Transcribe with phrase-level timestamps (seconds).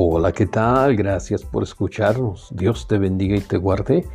[0.00, 0.94] Hola, ¿qué tal?
[0.94, 2.50] Gracias por escucharnos.
[2.52, 4.06] Dios te bendiga y te guarde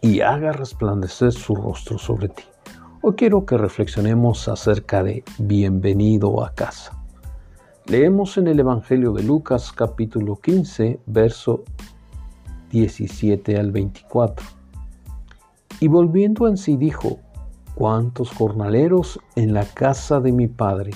[0.00, 2.44] y haga resplandecer su rostro sobre ti.
[3.02, 6.98] Hoy quiero que reflexionemos acerca de bienvenido a casa.
[7.84, 11.64] Leemos en el Evangelio de Lucas capítulo 15, verso
[12.70, 14.46] 17 al 24.
[15.80, 17.18] Y volviendo en sí dijo,
[17.74, 20.92] ¿cuántos jornaleros en la casa de mi padre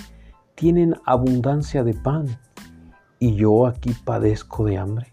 [0.54, 2.38] tienen abundancia de pan?
[3.20, 5.12] Y yo aquí padezco de hambre.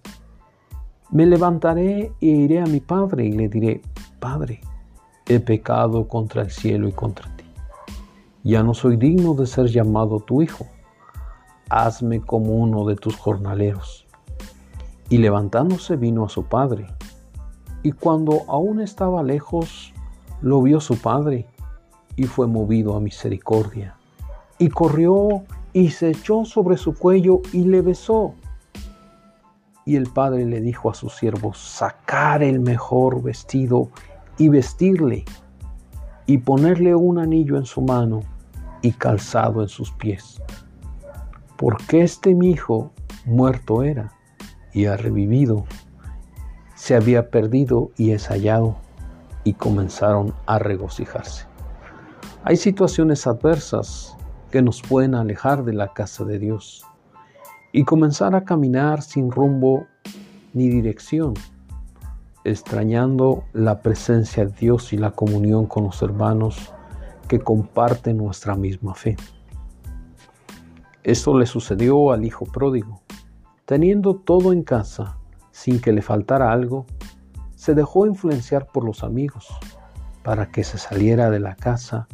[1.11, 3.81] Me levantaré e iré a mi padre y le diré,
[4.19, 4.61] Padre,
[5.27, 7.45] he pecado contra el cielo y contra ti.
[8.43, 10.65] Ya no soy digno de ser llamado tu hijo.
[11.69, 14.07] Hazme como uno de tus jornaleros.
[15.09, 16.87] Y levantándose vino a su padre.
[17.83, 19.93] Y cuando aún estaba lejos,
[20.41, 21.47] lo vio su padre
[22.15, 23.95] y fue movido a misericordia.
[24.59, 25.43] Y corrió
[25.77, 28.33] y se echó sobre su cuello y le besó.
[29.85, 33.91] Y el padre le dijo a sus siervos, sacar el mejor vestido
[34.39, 35.23] y vestirle,
[36.25, 38.21] y ponerle un anillo en su mano
[38.81, 40.41] y calzado en sus pies.
[41.57, 42.91] Porque este mi hijo
[43.25, 44.11] muerto era
[44.73, 45.63] y ha revivido,
[46.73, 48.77] se había perdido y es hallado,
[49.43, 51.45] y comenzaron a regocijarse.
[52.43, 54.17] Hay situaciones adversas
[54.51, 56.85] que nos pueden alejar de la casa de Dios
[57.71, 59.85] y comenzar a caminar sin rumbo
[60.53, 61.33] ni dirección,
[62.43, 66.73] extrañando la presencia de Dios y la comunión con los hermanos
[67.27, 69.17] que comparten nuestra misma fe.
[71.03, 73.01] Esto le sucedió al hijo pródigo.
[73.65, 75.17] Teniendo todo en casa,
[75.51, 76.85] sin que le faltara algo,
[77.55, 79.47] se dejó influenciar por los amigos
[80.23, 82.07] para que se saliera de la casa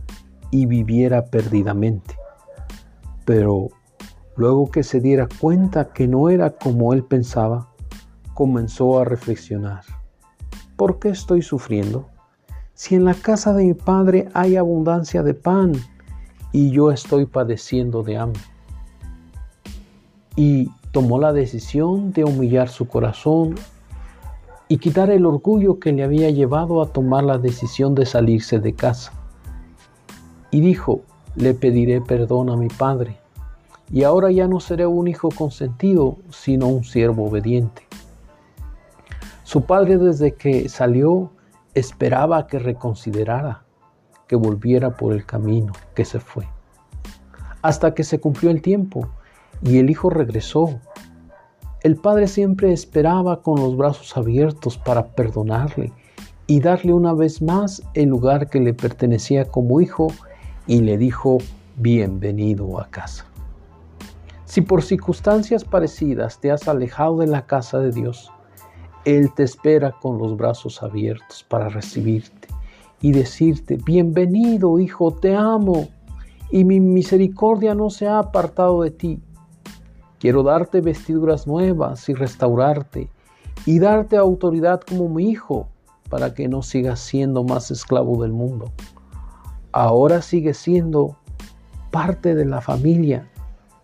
[0.49, 2.15] y viviera perdidamente
[3.25, 3.69] pero
[4.35, 7.69] luego que se diera cuenta que no era como él pensaba,
[8.33, 9.83] comenzó a reflexionar.
[10.75, 12.07] ¿Por qué estoy sufriendo?
[12.73, 15.73] Si en la casa de mi padre hay abundancia de pan
[16.51, 18.41] y yo estoy padeciendo de hambre.
[20.35, 23.55] Y tomó la decisión de humillar su corazón
[24.67, 28.73] y quitar el orgullo que le había llevado a tomar la decisión de salirse de
[28.73, 29.11] casa.
[30.49, 31.01] Y dijo,
[31.35, 33.17] le pediré perdón a mi padre,
[33.91, 37.83] y ahora ya no seré un hijo consentido, sino un siervo obediente.
[39.43, 41.31] Su padre desde que salió
[41.73, 43.63] esperaba que reconsiderara,
[44.27, 46.47] que volviera por el camino que se fue,
[47.61, 49.07] hasta que se cumplió el tiempo
[49.61, 50.79] y el hijo regresó.
[51.81, 55.91] El padre siempre esperaba con los brazos abiertos para perdonarle
[56.47, 60.07] y darle una vez más el lugar que le pertenecía como hijo
[60.65, 61.39] y le dijo,
[61.75, 63.25] bienvenido a casa.
[64.45, 68.31] Si por circunstancias parecidas te has alejado de la casa de Dios,
[69.03, 72.47] Él te espera con los brazos abiertos para recibirte
[73.01, 75.87] y decirte, bienvenido hijo, te amo
[76.51, 79.19] y mi misericordia no se ha apartado de ti.
[80.19, 83.09] Quiero darte vestiduras nuevas y restaurarte
[83.65, 85.67] y darte autoridad como mi hijo
[86.09, 88.71] para que no sigas siendo más esclavo del mundo
[89.73, 91.17] ahora sigue siendo
[91.91, 93.29] parte de la familia.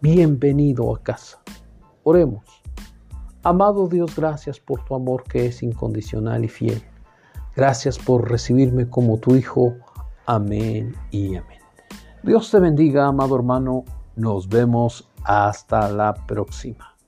[0.01, 1.41] Bienvenido a casa.
[2.03, 2.45] Oremos.
[3.43, 6.81] Amado Dios, gracias por tu amor que es incondicional y fiel.
[7.55, 9.75] Gracias por recibirme como tu Hijo.
[10.25, 11.59] Amén y amén.
[12.23, 13.83] Dios te bendiga, amado hermano.
[14.15, 16.98] Nos vemos hasta la próxima.